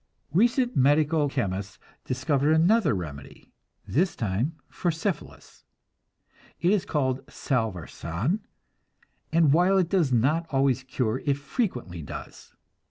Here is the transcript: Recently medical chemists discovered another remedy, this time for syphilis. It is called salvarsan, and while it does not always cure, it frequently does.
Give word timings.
Recently 0.33 0.81
medical 0.81 1.29
chemists 1.29 1.77
discovered 2.05 2.53
another 2.53 2.95
remedy, 2.95 3.51
this 3.87 4.15
time 4.15 4.55
for 4.67 4.89
syphilis. 4.89 5.63
It 6.59 6.71
is 6.71 6.85
called 6.85 7.23
salvarsan, 7.27 8.39
and 9.31 9.53
while 9.53 9.77
it 9.77 9.89
does 9.89 10.11
not 10.11 10.47
always 10.49 10.81
cure, 10.81 11.19
it 11.23 11.37
frequently 11.37 12.01
does. 12.01 12.55